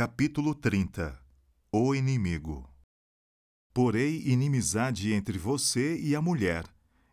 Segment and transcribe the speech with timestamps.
[0.00, 1.14] Capítulo 30
[1.70, 2.66] O inimigo
[3.74, 6.64] Porei inimizade entre você e a mulher,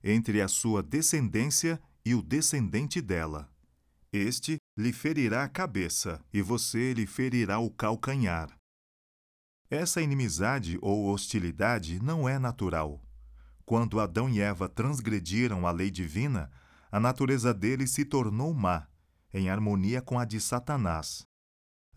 [0.01, 3.51] entre a sua descendência e o descendente dela.
[4.09, 8.57] Este lhe ferirá a cabeça, e você lhe ferirá o calcanhar.
[9.69, 13.03] Essa inimizade ou hostilidade não é natural.
[13.65, 16.49] Quando Adão e Eva transgrediram a lei divina,
[16.89, 18.87] a natureza deles se tornou má,
[19.33, 21.27] em harmonia com a de Satanás.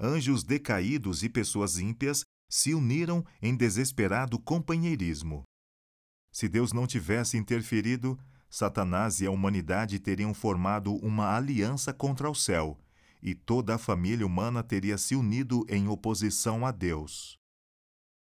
[0.03, 5.45] Anjos decaídos e pessoas ímpias se uniram em desesperado companheirismo.
[6.33, 12.34] Se Deus não tivesse interferido, Satanás e a humanidade teriam formado uma aliança contra o
[12.34, 12.80] céu,
[13.23, 17.39] e toda a família humana teria se unido em oposição a Deus.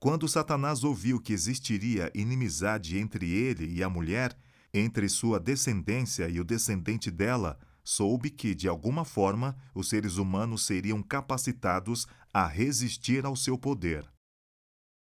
[0.01, 4.37] Quando Satanás ouviu que existiria inimizade entre ele e a mulher,
[4.75, 10.66] entre sua descendência e o descendente dela, soube que, de alguma forma, os seres humanos
[10.66, 14.06] seriam capacitados a resistir ao seu poder.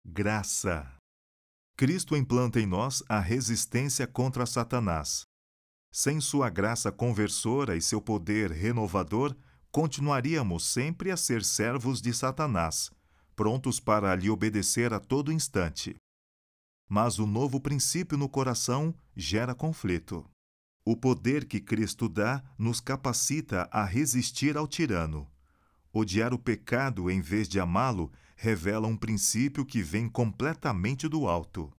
[0.04, 0.96] Graça.
[1.76, 5.22] Cristo implanta em nós a resistência contra Satanás.
[5.92, 9.34] Sem sua graça conversora e seu poder renovador,
[9.72, 12.90] continuaríamos sempre a ser servos de Satanás
[13.40, 15.96] prontos para lhe obedecer a todo instante.
[16.86, 20.29] Mas o novo princípio no coração gera conflito.
[20.90, 25.24] O poder que Cristo dá nos capacita a resistir ao tirano.
[25.92, 31.72] Odiar o pecado em vez de amá-lo revela um princípio que vem completamente do alto.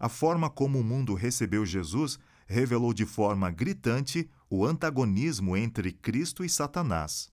[0.00, 6.42] A forma como o mundo recebeu Jesus revelou de forma gritante o antagonismo entre Cristo
[6.42, 7.28] e Satanás.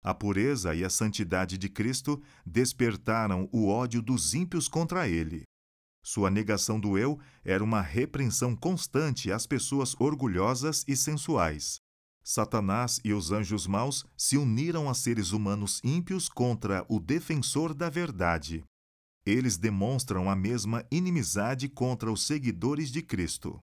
[0.00, 5.42] A pureza e a santidade de Cristo despertaram o ódio dos ímpios contra ele.
[6.06, 11.80] Sua negação do eu era uma repreensão constante às pessoas orgulhosas e sensuais.
[12.22, 17.90] Satanás e os anjos maus se uniram a seres humanos ímpios contra o defensor da
[17.90, 18.62] verdade.
[19.26, 23.58] Eles demonstram a mesma inimizade contra os seguidores de Cristo.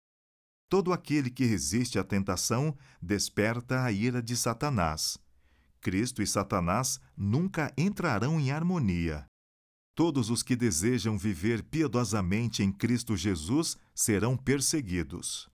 [0.69, 5.17] Todo aquele que resiste à tentação desperta a ira de Satanás.
[5.81, 9.28] Cristo e Satanás nunca entrarão em harmonia.
[9.99, 15.49] Todos os que desejam viver piedosamente em Cristo Jesus serão perseguidos.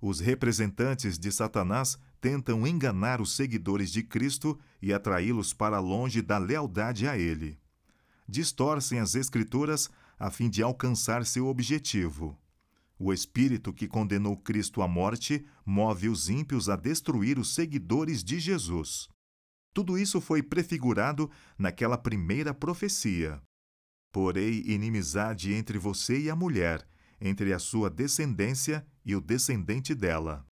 [0.00, 6.38] Os representantes de Satanás tentam enganar os seguidores de Cristo e atraí-los para longe da
[6.38, 7.58] lealdade a Ele.
[8.28, 12.38] Distorcem as Escrituras a fim de alcançar seu objetivo.
[12.96, 18.38] O Espírito que condenou Cristo à morte move os ímpios a destruir os seguidores de
[18.38, 19.08] Jesus.
[19.72, 23.42] Tudo isso foi prefigurado naquela primeira profecia.
[24.14, 26.86] Porei inimizade entre você e a mulher,
[27.20, 30.46] entre a sua descendência e o descendente dela.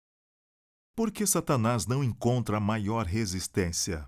[0.94, 4.06] Por que Satanás não encontra maior resistência?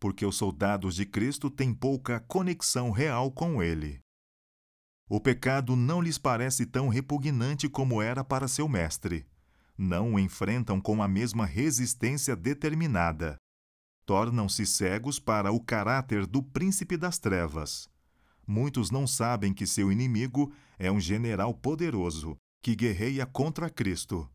[0.00, 4.00] Porque os soldados de Cristo têm pouca conexão real com ele.
[5.08, 9.28] O pecado não lhes parece tão repugnante como era para seu mestre.
[9.78, 13.38] Não o enfrentam com a mesma resistência determinada
[14.04, 17.88] tornam-se cegos para o caráter do príncipe das trevas.
[18.46, 24.28] Muitos não sabem que seu inimigo é um general poderoso que guerreia contra Cristo.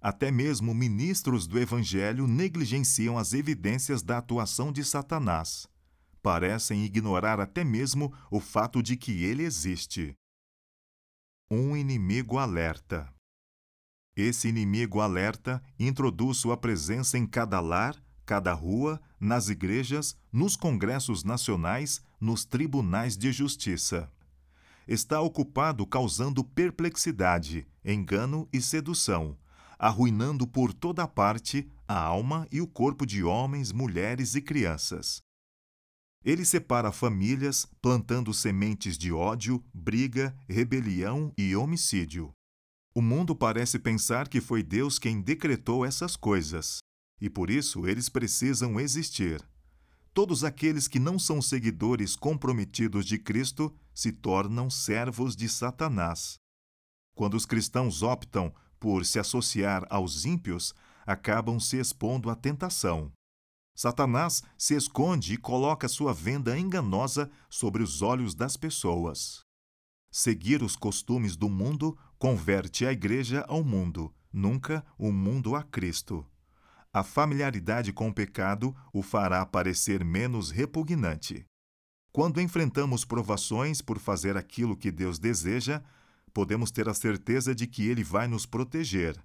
[0.00, 5.66] Até mesmo ministros do Evangelho negligenciam as evidências da atuação de Satanás.
[6.20, 10.14] Parecem ignorar até mesmo o fato de que ele existe.
[11.50, 13.12] Um inimigo alerta.
[14.16, 17.96] Esse inimigo alerta introduz sua presença em cada lar,
[18.26, 24.08] cada rua, nas igrejas, nos congressos nacionais, nos tribunais de justiça.
[24.86, 29.36] Está ocupado causando perplexidade, engano e sedução,
[29.76, 35.20] arruinando por toda parte a alma e o corpo de homens, mulheres e crianças.
[36.24, 42.32] Ele separa famílias, plantando sementes de ódio, briga, rebelião e homicídio.
[42.94, 46.78] O mundo parece pensar que foi Deus quem decretou essas coisas,
[47.20, 49.44] e por isso eles precisam existir.
[50.14, 56.38] Todos aqueles que não são seguidores comprometidos de Cristo se tornam servos de Satanás.
[57.14, 60.74] Quando os cristãos optam por se associar aos ímpios,
[61.06, 63.10] acabam se expondo à tentação.
[63.74, 69.40] Satanás se esconde e coloca sua venda enganosa sobre os olhos das pessoas.
[70.10, 76.26] Seguir os costumes do mundo converte a igreja ao mundo, nunca o mundo a Cristo
[76.92, 81.46] a familiaridade com o pecado o fará parecer menos repugnante.
[82.12, 85.82] Quando enfrentamos provações por fazer aquilo que Deus deseja,
[86.34, 89.16] podemos ter a certeza de que Ele vai nos proteger.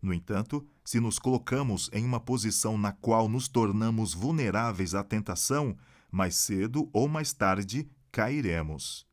[0.00, 5.76] No entanto, se nos colocamos em uma posição na qual nos tornamos vulneráveis à tentação,
[6.10, 9.06] mais cedo ou mais tarde cairemos.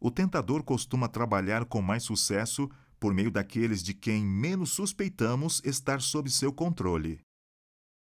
[0.00, 6.00] O tentador costuma trabalhar com mais sucesso por meio daqueles de quem menos suspeitamos estar
[6.00, 7.23] sob seu controle.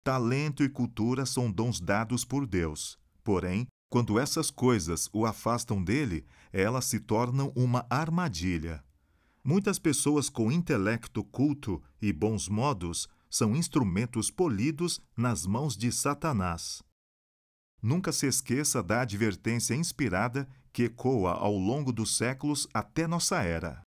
[0.09, 2.97] Talento e cultura são dons dados por Deus.
[3.23, 8.83] Porém, quando essas coisas o afastam dele, elas se tornam uma armadilha.
[9.43, 16.81] Muitas pessoas com intelecto culto e bons modos são instrumentos polidos nas mãos de Satanás.
[17.79, 23.83] Nunca se esqueça da advertência inspirada que ecoa ao longo dos séculos até nossa era.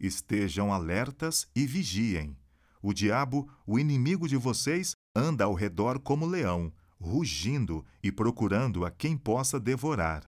[0.00, 2.38] Estejam alertas e vigiem.
[2.80, 8.90] O diabo, o inimigo de vocês, anda ao redor como leão, rugindo e procurando a
[8.90, 10.24] quem possa devorar.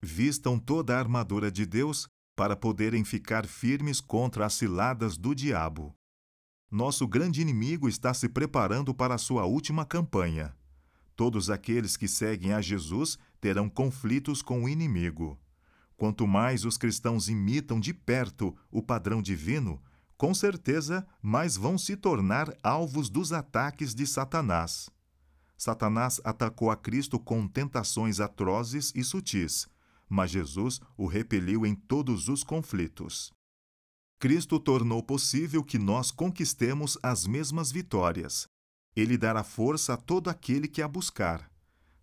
[0.00, 5.94] Vistam toda a armadura de Deus para poderem ficar firmes contra as ciladas do diabo.
[6.70, 10.56] Nosso grande inimigo está se preparando para a sua última campanha.
[11.14, 15.38] Todos aqueles que seguem a Jesus terão conflitos com o inimigo.
[15.96, 19.80] Quanto mais os cristãos imitam de perto o padrão divino,
[20.22, 24.88] com certeza mais vão se tornar alvos dos ataques de Satanás.
[25.58, 29.66] Satanás atacou a Cristo com tentações atrozes e sutis,
[30.08, 33.32] mas Jesus o repeliu em todos os conflitos.
[34.20, 38.46] Cristo tornou possível que nós conquistemos as mesmas vitórias,
[38.94, 41.50] ele dará força a todo aquele que a buscar.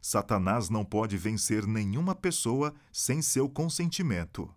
[0.01, 4.54] Satanás não pode vencer nenhuma pessoa sem seu consentimento.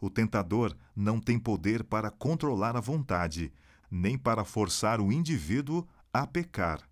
[0.00, 3.52] O tentador não tem poder para controlar a vontade,
[3.90, 6.82] nem para forçar o indivíduo a pecar.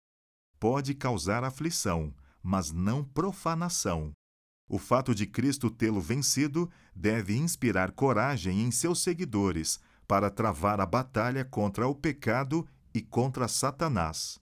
[0.58, 4.12] Pode causar aflição, mas não profanação.
[4.68, 10.86] O fato de Cristo tê-lo vencido deve inspirar coragem em seus seguidores para travar a
[10.86, 14.38] batalha contra o pecado e contra Satanás.